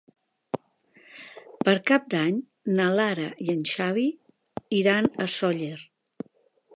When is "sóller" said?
5.35-5.77